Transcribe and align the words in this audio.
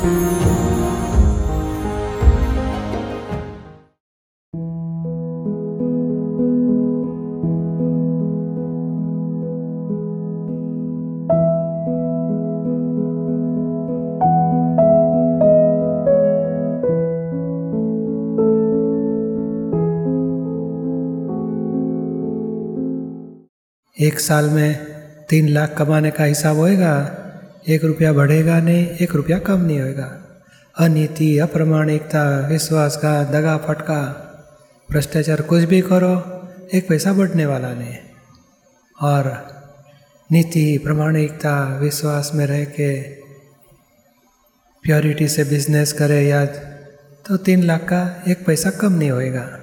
एक 0.00 0.08
साल 24.20 24.50
में 24.50 24.74
तीन 25.30 25.48
लाख 25.48 25.74
कमाने 25.78 26.10
का 26.10 26.24
हिसाब 26.24 26.56
होएगा? 26.56 27.19
एक 27.68 27.84
रुपया 27.84 28.12
बढ़ेगा 28.12 28.60
नहीं, 28.60 28.86
एक 28.86 29.14
रुपया 29.14 29.38
कम 29.38 29.60
नहीं 29.60 29.80
होएगा। 29.80 30.40
अनीति, 30.78 31.38
अप्रमाणिकता, 31.38 32.48
विश्वासघात, 32.48 33.28
दगा 33.28 33.56
फटका, 33.56 34.26
भ्रष्टाचार, 34.90 35.42
कुछ 35.42 35.62
भी 35.62 35.80
करो, 35.80 36.42
एक 36.74 36.88
पैसा 36.88 37.12
बढ़ने 37.12 37.46
वाला 37.46 37.74
नहीं। 37.74 37.96
और 39.02 39.46
नीति, 40.32 40.78
प्रमाणिकता, 40.78 41.78
विश्वास 41.78 42.30
में 42.34 42.46
रह 42.46 42.64
के 42.64 43.02
प्योरिटी 44.82 45.28
से 45.28 45.44
बिज़नेस 45.44 45.92
करे 45.92 46.28
या 46.28 46.46
तो 47.26 47.36
तीन 47.36 47.62
लाख 47.62 47.80
का 47.80 48.22
एक 48.28 48.46
पैसा 48.46 48.70
कम 48.70 48.92
नहीं 48.92 49.10
होएगा। 49.10 49.60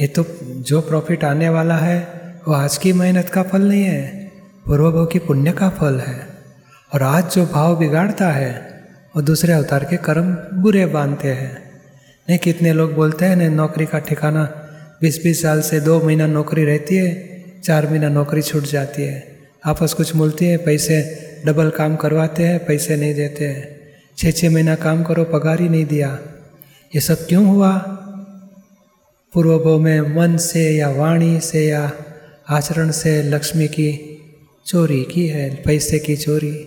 ये 0.00 0.06
तो 0.06 0.24
जो 0.42 0.80
प्रॉफिट 0.80 1.24
आने 1.24 1.48
वाला 1.48 1.76
है, 1.76 2.08
वो 2.48 2.54
आज 2.54 2.76
की 2.76 2.92
मेहनत 2.92 3.28
का 3.28 3.42
फल 3.42 3.62
नहीं 3.62 3.84
है 3.84 4.32
पूर्वभव 4.66 5.06
की 5.06 5.18
पुण्य 5.18 5.52
का 5.52 5.68
फल 5.68 6.00
है। 6.00 6.29
और 6.94 7.02
आज 7.02 7.34
जो 7.34 7.46
भाव 7.46 7.76
बिगाड़ता 7.76 8.32
है, 8.32 8.80
वो 9.16 9.22
दूसरे 9.22 9.52
अवतार 9.52 9.84
के 9.84 9.96
कर्म 9.96 10.36
बुरे 10.62 10.86
बांधते 10.86 11.28
हैं। 11.28 11.70
नहीं 12.28 12.38
कितने 12.38 12.72
लोग 12.72 12.94
बोलते 12.94 13.24
हैं 13.24 13.36
ना 13.36 13.48
नौकरी 13.48 13.86
का 13.86 13.98
ठिकाना 13.98 14.44
बीस 15.00 15.20
बीस 15.24 15.42
साल 15.42 15.60
से 15.60 15.80
दो 15.80 16.00
महीना 16.00 16.26
नौकरी 16.26 16.64
रहती 16.64 16.96
है, 16.96 17.34
चार 17.64 17.90
महीना 17.90 18.08
नौकरी 18.08 18.42
छूट 18.42 18.62
जाती 18.62 19.02
है। 19.02 19.38
आपस 19.64 19.92
कुछ 19.92 20.16
मिलती 20.16 20.46
है, 20.46 20.56
पैसे 20.56 21.18
डबल 21.46 21.70
काम 21.70 21.96
करवाते 21.96 22.42
हैं, 22.42 22.64
पैसे 22.64 22.96
नहीं 22.96 23.14
देते 23.14 23.44
हैं। 23.44 23.80
छः 24.18 24.30
छः 24.30 24.50
महीना 24.50 24.74
काम 24.74 25.02
करो, 25.02 25.24
पगार 25.24 25.60
ही 25.60 25.68
नहीं 25.68 25.86
दिया। 25.86 26.18
ये 26.94 27.00
सब 27.00 27.26
क्यों 27.26 27.46
हुआ? 27.46 27.78
पूर्वभव 29.32 29.78
में 29.78 30.00
मन 30.00 30.36
से 30.36 30.70
या 30.70 30.90
वाणी 30.90 31.40
से 31.40 31.68
या 31.68 31.92
आचरण 32.48 32.90
से 32.90 33.22
लक्ष्मी 33.22 33.68
की 33.68 34.16
चोरी 34.66 35.02
की 35.02 35.26
है, 35.26 35.54
पैसे 35.54 35.98
की 35.98 36.16
चोरी। 36.16 36.66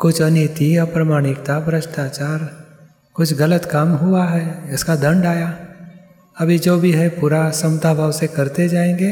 कुछ 0.00 0.20
अनिति 0.22 0.76
अप्रमाणिकता 0.76 1.58
भ्रष्टाचार, 1.60 2.38
कुछ 3.14 3.32
गलत 3.34 3.64
काम 3.64 3.88
हुआ 3.92 4.24
है, 4.24 4.74
इसका 4.74 4.94
दंड 4.96 5.24
आया। 5.26 5.48
अभी 6.36 6.58
जो 6.58 6.78
भी 6.78 6.92
है, 6.92 7.08
पूरा 7.08 7.50
समता 7.50 7.94
भाव 7.94 8.12
से 8.12 8.26
करते 8.26 8.68
जाएँगे 8.68 9.10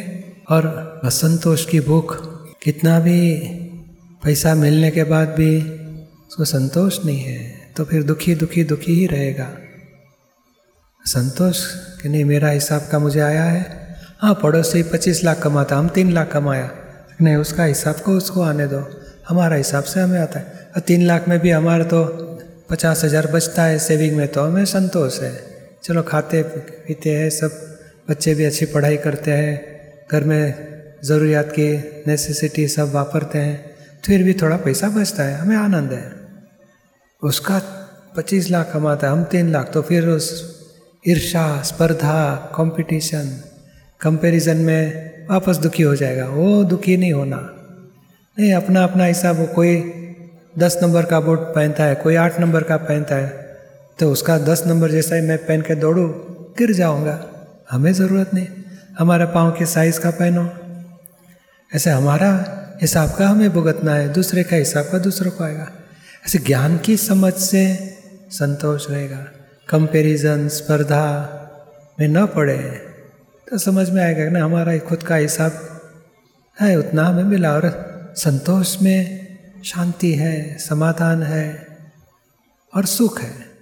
और 0.50 0.66
असंतोष 1.04 1.64
की 1.64 1.80
भूख, 1.80 2.16
कितना 2.62 2.98
भी 3.00 3.18
पैसा 4.24 4.54
मिलने 4.54 4.90
के 4.90 5.04
बाद 5.04 5.28
भी 5.28 5.50
उसको 6.28 6.44
संतोष 6.44 7.04
नहीं 7.04 7.20
है 7.20 7.72
तो 7.76 7.84
फिर 7.84 8.02
दुखी 8.02 8.34
दुखी 8.34 8.64
दुखी 8.64 8.92
ही 8.92 9.06
रहेगा। 9.06 9.48
संतोष 11.04 11.60
कि 12.02 12.08
नहीं, 12.08 12.24
मेरा 12.24 12.48
हिसाब 12.48 12.86
का 12.92 12.98
मुझे 12.98 13.20
आया 13.20 13.44
है। 13.44 13.96
हाँ 14.18 14.34
पड़ोसी 14.34 14.82
पच्चीस 14.82 15.24
लाख 15.24 15.42
कमाता, 15.42 15.76
हम 15.76 15.88
तीन 15.88 16.12
लाख 16.12 16.32
कमाया, 16.32 16.70
नहीं, 17.22 17.36
उसका 17.36 17.64
हिसाब 17.64 17.96
को 17.96 18.16
उसको 18.16 18.42
आने 18.42 18.66
दो। 18.66 18.82
हमारा 19.28 19.56
हिसाब 19.56 19.84
से 19.84 20.00
हमें 20.00 20.18
आता 20.20 20.38
है। 20.38 20.70
और 20.76 20.80
तीन 20.80 21.06
लाख 21.06 21.28
में 21.28 21.38
भी 21.40 21.50
हमारा 21.50 21.84
तो 21.84 22.04
पचास 22.70 23.04
हज़ार 23.04 23.26
बचता 23.26 23.62
है 23.62 23.78
सेविंग 23.78 24.16
में 24.16 24.26
तो 24.28 24.42
हमें 24.42 24.64
संतोष 24.66 25.20
है। 25.20 25.32
चलो 25.84 26.02
खाते 26.02 26.42
पीते 26.42 27.10
हैं 27.10 27.28
सब, 27.30 27.50
बच्चे 28.10 28.34
भी 28.34 28.44
अच्छी 28.44 28.66
पढ़ाई 28.66 28.96
करते 28.96 29.30
हैं, 29.30 29.52
घर 30.10 30.24
में 30.24 30.98
ज़रूरियात 31.04 31.52
की 31.52 31.68
नेसेसिटी 32.06 32.66
सब 32.68 32.92
वापरते 32.92 33.38
हैं, 33.38 33.56
फिर 34.04 34.22
भी 34.22 34.34
थोड़ा 34.34 34.56
पैसा 34.56 34.88
बचता 34.90 35.22
है, 35.22 35.34
हमें 35.34 35.56
आनंद 35.56 35.92
है। 35.92 36.12
उसका 37.22 37.58
पच्चीस 38.16 38.50
लाख 38.50 38.70
कमाता 38.72 39.06
है, 39.06 39.12
हम 39.12 39.24
तीन 39.24 39.52
लाख 39.52 39.70
तो 39.72 39.82
फिर 39.82 40.08
उस 40.08 40.26
ईर्षा 41.04 41.62
स्पर्धा 41.62 42.34
कंपटीशन 42.56 43.30
कंपैरिजन 44.00 44.56
में 44.56 45.26
वापस 45.30 45.56
दुखी 45.56 45.82
हो 45.82 45.94
जाएगा। 45.96 46.26
वो 46.28 46.64
दुखी 46.64 46.96
नहीं 46.96 47.12
होना। 47.12 47.38
नहीं, 48.38 48.52
अपना 48.54 48.82
अपना 48.84 49.04
हिसाब 49.04 49.36
वो 49.36 49.46
कोई 49.46 49.76
दस 50.58 50.78
नंबर 50.82 51.04
का 51.04 51.20
बोर्ड 51.20 51.40
पहनता 51.54 51.84
है, 51.84 51.94
कोई 51.94 52.14
आठ 52.16 52.38
नंबर 52.40 52.62
का 52.62 52.76
पहनता 52.78 53.14
है 53.14 53.46
तो 53.98 54.10
उसका 54.12 54.36
दस 54.40 54.62
नंबर 54.66 54.90
जैसा 54.90 55.16
ही 55.16 55.22
मैं 55.22 55.38
पहन 55.38 55.60
के 55.62 55.74
दौड़ूँ, 55.74 56.08
गिर 56.58 56.72
जाऊँगा। 56.72 57.18
हमें 57.70 57.92
ज़रूरत 57.92 58.34
नहीं, 58.34 58.46
हमारे 58.98 59.24
पाँव 59.26 59.50
के 59.52 59.66
साइज़ 59.66 60.00
का 60.00 60.10
पहनो। 60.12 60.48
ऐसे 61.70 61.90
हमारा 61.90 62.30
हिसाब 62.82 63.10
का 63.10 63.28
हमें 63.28 63.50
भुगतना 63.52 63.94
है, 63.94 64.12
दूसरे 64.12 64.42
का 64.44 64.56
हिसाब 64.56 64.84
का 64.92 64.98
दूसरों 65.00 65.30
को 65.30 65.44
आएगा। 65.44 65.68
ऐसे 66.26 66.38
ज्ञान 66.40 66.78
की 66.78 66.96
समझ 66.98 67.32
से 67.34 67.64
संतोष 68.32 68.88
रहेगा। 68.90 69.24
कंपेरिजन 69.68 70.48
स्पर्धा 70.50 71.04
में 71.98 72.08
न 72.08 72.26
पड़े 72.28 72.58
तो 73.46 73.58
समझ 73.58 73.88
में 73.90 74.02
आएगा 74.04 74.28
ना 74.30 74.44
हमारा 74.44 74.78
खुद 74.80 75.02
का 75.02 75.16
हिसाब 75.16 75.52
है, 76.56 76.76
उतना 76.76 77.04
हमें 77.04 77.24
मिला 77.26 77.52
और 77.54 77.66
संतोष 78.18 78.82
में 78.82 79.28
शांति 79.64 80.14
है 80.14 80.58
समाधान 80.58 81.22
है 81.22 81.78
और 82.74 82.84
सुख 82.84 83.20
है। 83.20 83.57